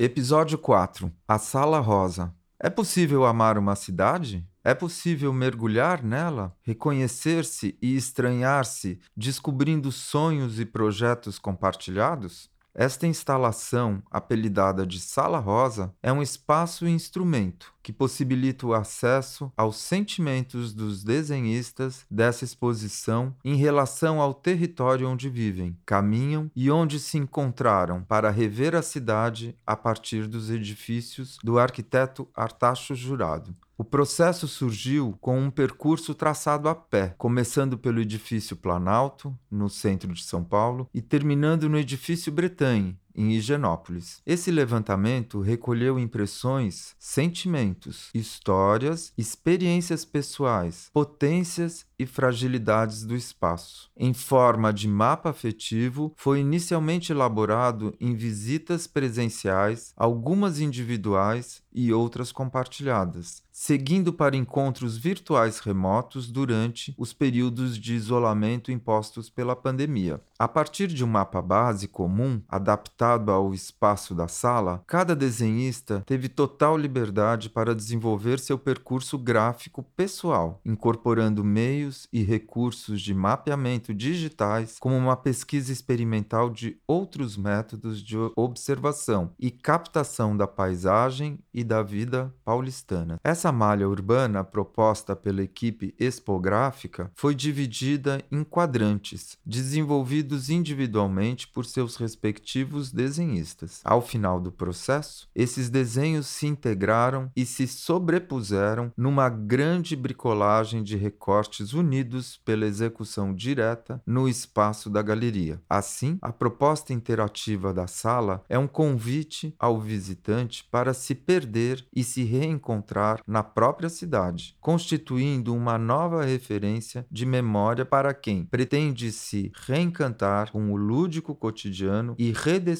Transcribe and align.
Episódio 0.00 0.56
4 0.56 1.12
A 1.26 1.40
Sala 1.40 1.80
Rosa. 1.80 2.32
É 2.60 2.70
possível 2.70 3.26
amar 3.26 3.58
uma 3.58 3.74
cidade? 3.74 4.46
É 4.62 4.72
possível 4.72 5.32
mergulhar 5.32 6.04
nela, 6.04 6.56
reconhecer-se 6.62 7.76
e 7.82 7.96
estranhar-se, 7.96 9.00
descobrindo 9.16 9.90
sonhos 9.90 10.60
e 10.60 10.64
projetos 10.64 11.36
compartilhados? 11.36 12.48
Esta 12.80 13.08
instalação, 13.08 14.00
apelidada 14.08 14.86
de 14.86 15.00
Sala 15.00 15.40
Rosa, 15.40 15.92
é 16.00 16.12
um 16.12 16.22
espaço 16.22 16.86
e 16.86 16.90
instrumento 16.92 17.74
que 17.82 17.92
possibilita 17.92 18.68
o 18.68 18.72
acesso 18.72 19.50
aos 19.56 19.78
sentimentos 19.78 20.72
dos 20.72 21.02
desenhistas 21.02 22.06
dessa 22.08 22.44
exposição 22.44 23.34
em 23.44 23.56
relação 23.56 24.20
ao 24.20 24.32
território 24.32 25.08
onde 25.08 25.28
vivem, 25.28 25.76
caminham 25.84 26.48
e 26.54 26.70
onde 26.70 27.00
se 27.00 27.18
encontraram 27.18 28.04
para 28.04 28.30
rever 28.30 28.76
a 28.76 28.82
cidade 28.82 29.58
a 29.66 29.74
partir 29.74 30.28
dos 30.28 30.48
edifícios 30.48 31.36
do 31.42 31.58
arquiteto 31.58 32.28
Artacho 32.32 32.94
Jurado. 32.94 33.56
O 33.80 33.84
processo 33.84 34.48
surgiu 34.48 35.16
com 35.20 35.38
um 35.38 35.52
percurso 35.52 36.12
traçado 36.12 36.68
a 36.68 36.74
pé, 36.74 37.14
começando 37.16 37.78
pelo 37.78 38.00
edifício 38.00 38.56
Planalto, 38.56 39.38
no 39.48 39.70
centro 39.70 40.12
de 40.12 40.24
São 40.24 40.42
Paulo, 40.42 40.90
e 40.92 41.00
terminando 41.00 41.68
no 41.68 41.78
edifício 41.78 42.32
Bretagne, 42.32 42.98
em 43.18 43.32
Higienópolis. 43.32 44.22
Esse 44.24 44.52
levantamento 44.52 45.40
recolheu 45.40 45.98
impressões, 45.98 46.94
sentimentos, 47.00 48.10
histórias, 48.14 49.12
experiências 49.18 50.04
pessoais, 50.04 50.88
potências 50.92 51.84
e 51.98 52.06
fragilidades 52.06 53.04
do 53.04 53.16
espaço. 53.16 53.90
Em 53.96 54.14
forma 54.14 54.72
de 54.72 54.86
mapa 54.86 55.30
afetivo, 55.30 56.14
foi 56.16 56.38
inicialmente 56.38 57.10
elaborado 57.10 57.92
em 58.00 58.14
visitas 58.14 58.86
presenciais, 58.86 59.92
algumas 59.96 60.60
individuais 60.60 61.60
e 61.72 61.92
outras 61.92 62.30
compartilhadas, 62.30 63.42
seguindo 63.50 64.12
para 64.12 64.36
encontros 64.36 64.96
virtuais 64.96 65.58
remotos 65.58 66.30
durante 66.30 66.94
os 66.96 67.12
períodos 67.12 67.76
de 67.76 67.94
isolamento 67.94 68.70
impostos 68.70 69.28
pela 69.28 69.56
pandemia. 69.56 70.20
A 70.38 70.46
partir 70.46 70.86
de 70.86 71.04
um 71.04 71.08
mapa 71.08 71.42
base 71.42 71.88
comum, 71.88 72.40
adaptado 72.48 73.07
ao 73.08 73.54
espaço 73.54 74.14
da 74.14 74.28
sala, 74.28 74.82
cada 74.86 75.16
desenhista 75.16 76.02
teve 76.06 76.28
total 76.28 76.76
liberdade 76.76 77.48
para 77.48 77.74
desenvolver 77.74 78.38
seu 78.38 78.58
percurso 78.58 79.16
gráfico 79.16 79.82
pessoal, 79.96 80.60
incorporando 80.64 81.42
meios 81.42 82.06
e 82.12 82.22
recursos 82.22 83.00
de 83.00 83.14
mapeamento 83.14 83.94
digitais, 83.94 84.76
como 84.78 84.96
uma 84.96 85.16
pesquisa 85.16 85.72
experimental 85.72 86.50
de 86.50 86.78
outros 86.86 87.36
métodos 87.36 88.02
de 88.02 88.16
observação 88.36 89.32
e 89.38 89.50
captação 89.50 90.36
da 90.36 90.46
paisagem 90.46 91.38
e 91.52 91.64
da 91.64 91.82
vida 91.82 92.34
paulistana. 92.44 93.18
Essa 93.24 93.50
malha 93.50 93.88
urbana 93.88 94.44
proposta 94.44 95.16
pela 95.16 95.42
equipe 95.42 95.94
expográfica 95.98 97.10
foi 97.14 97.34
dividida 97.34 98.22
em 98.30 98.44
quadrantes, 98.44 99.38
desenvolvidos 99.44 100.50
individualmente 100.50 101.48
por 101.48 101.64
seus 101.64 101.96
respectivos 101.96 102.87
desenhistas. 102.92 103.80
Ao 103.84 104.00
final 104.00 104.40
do 104.40 104.52
processo, 104.52 105.28
esses 105.34 105.68
desenhos 105.68 106.26
se 106.26 106.46
integraram 106.46 107.30
e 107.34 107.44
se 107.44 107.66
sobrepuseram 107.66 108.92
numa 108.96 109.28
grande 109.28 109.94
bricolagem 109.96 110.82
de 110.82 110.96
recortes 110.96 111.72
unidos 111.72 112.40
pela 112.44 112.66
execução 112.66 113.34
direta 113.34 114.00
no 114.06 114.28
espaço 114.28 114.90
da 114.90 115.02
galeria. 115.02 115.60
Assim, 115.68 116.18
a 116.22 116.32
proposta 116.32 116.92
interativa 116.92 117.72
da 117.72 117.86
sala 117.86 118.42
é 118.48 118.58
um 118.58 118.66
convite 118.66 119.54
ao 119.58 119.80
visitante 119.80 120.64
para 120.70 120.94
se 120.94 121.14
perder 121.14 121.84
e 121.94 122.04
se 122.04 122.24
reencontrar 122.24 123.20
na 123.26 123.42
própria 123.42 123.88
cidade, 123.88 124.56
constituindo 124.60 125.54
uma 125.54 125.78
nova 125.78 126.24
referência 126.24 127.06
de 127.10 127.26
memória 127.26 127.84
para 127.84 128.12
quem 128.14 128.44
pretende 128.44 129.12
se 129.12 129.52
reencantar 129.66 130.50
com 130.52 130.72
o 130.72 130.76
lúdico 130.76 131.34
cotidiano 131.34 132.14
e 132.18 132.32
redescobrir 132.32 132.77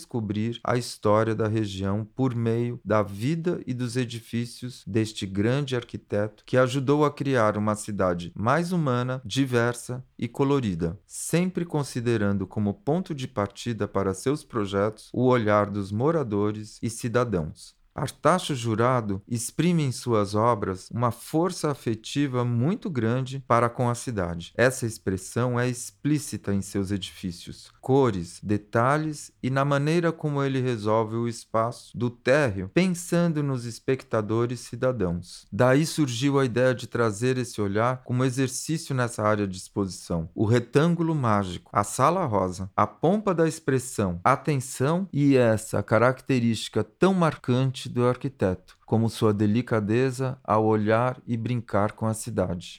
a 0.63 0.77
história 0.77 1.35
da 1.35 1.49
região 1.49 2.07
por 2.15 2.35
meio 2.35 2.81
da 2.85 3.03
vida 3.03 3.61
e 3.67 3.73
dos 3.73 3.97
edifícios 3.97 4.85
deste 4.87 5.27
grande 5.27 5.77
arquiteto 5.77 6.43
que 6.45 6.57
ajudou 6.57 7.05
a 7.05 7.11
criar 7.11 7.57
uma 7.57 7.75
cidade 7.75 8.33
mais 8.35 8.73
humana, 8.73 9.23
diversa 9.25 10.05
e 10.19 10.29
colorida, 10.29 10.99
sempre 11.07 11.65
considerando 11.65 12.47
como 12.47 12.75
ponto 12.75 13.15
de 13.15 13.29
partida 13.29 13.87
para 13.87 14.15
seus 14.15 14.45
projetos 14.45 15.09
o 15.13 15.27
olhar 15.27 15.71
dos 15.71 15.93
moradores 15.93 16.79
e 16.83 16.91
cidadãos. 16.91 17.78
Artacho 17.99 18.55
Jurado 18.55 19.21
exprime 19.29 19.83
em 19.83 19.93
suas 19.93 20.35
obras 20.35 20.89
uma 20.91 21.11
força 21.11 21.71
afetiva 21.71 22.45
muito 22.45 22.89
grande 22.89 23.43
para 23.47 23.69
com 23.69 23.91
a 23.91 23.95
cidade. 23.95 24.53
Essa 24.57 24.87
expressão 24.87 25.59
é 25.59 25.69
explícita 25.69 26.55
em 26.55 26.63
seus 26.63 26.91
edifícios, 26.91 27.73
cores, 27.81 28.41
detalhes 28.43 29.33
e 29.43 29.51
na 29.51 29.65
maneira 29.65 30.13
como 30.13 30.43
ele 30.43 30.61
resolve 30.61 31.17
o 31.17 31.27
espaço 31.27 31.97
do 31.97 32.09
térreo, 32.09 32.71
pensando 32.73 33.43
nos 33.43 33.65
espectadores 33.65 34.61
cidadãos. 34.61 35.47
Daí 35.51 35.85
surgiu 35.85 36.39
a 36.39 36.45
ideia 36.45 36.75
de 36.75 36.87
trazer 36.87 37.37
esse 37.37 37.61
olhar 37.61 38.03
como 38.05 38.25
exercício 38.25 38.95
nessa 38.95 39.23
área 39.23 39.47
de 39.47 39.57
exposição. 39.57 40.29
O 40.35 40.45
retângulo 40.45 41.15
mágico, 41.15 41.71
a 41.73 41.83
sala 41.83 42.25
rosa, 42.27 42.71
a 42.77 42.87
pompa 42.87 43.35
da 43.35 43.49
expressão, 43.49 44.21
atenção 44.23 45.09
e 45.13 45.37
essa 45.37 45.83
característica 45.83 46.85
tão 46.85 47.13
marcante 47.13 47.88
do 47.89 48.07
arquiteto, 48.07 48.77
como 48.87 49.09
sua 49.09 49.33
delicadeza 49.33 50.39
ao 50.45 50.65
olhar 50.65 51.21
e 51.27 51.37
brincar 51.37 51.93
com 51.93 52.07
a 52.07 52.15
cidade. 52.15 52.77